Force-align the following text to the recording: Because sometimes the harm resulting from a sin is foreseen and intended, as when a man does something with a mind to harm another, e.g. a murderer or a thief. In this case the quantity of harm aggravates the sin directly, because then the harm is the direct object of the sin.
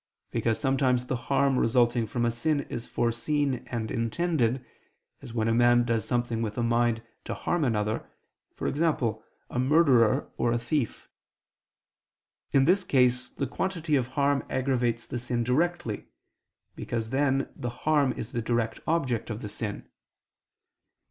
Because 0.31 0.59
sometimes 0.59 1.05
the 1.05 1.15
harm 1.15 1.59
resulting 1.59 2.07
from 2.07 2.25
a 2.25 2.31
sin 2.31 2.61
is 2.71 2.87
foreseen 2.87 3.63
and 3.67 3.91
intended, 3.91 4.65
as 5.21 5.31
when 5.31 5.47
a 5.47 5.53
man 5.53 5.83
does 5.83 6.05
something 6.05 6.41
with 6.41 6.57
a 6.57 6.63
mind 6.63 7.03
to 7.25 7.35
harm 7.35 7.63
another, 7.63 8.09
e.g. 8.67 8.81
a 8.83 9.59
murderer 9.59 10.31
or 10.37 10.51
a 10.53 10.57
thief. 10.57 11.07
In 12.51 12.65
this 12.65 12.83
case 12.83 13.29
the 13.29 13.45
quantity 13.45 13.95
of 13.95 14.07
harm 14.17 14.43
aggravates 14.49 15.05
the 15.05 15.19
sin 15.19 15.43
directly, 15.43 16.07
because 16.75 17.11
then 17.11 17.49
the 17.55 17.69
harm 17.69 18.11
is 18.13 18.31
the 18.31 18.41
direct 18.41 18.79
object 18.87 19.29
of 19.29 19.43
the 19.43 19.49
sin. 19.49 19.87